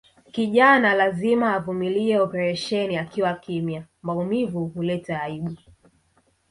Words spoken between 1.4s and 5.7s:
avumilie operesheni akiwa kimya maumivu huleta aibu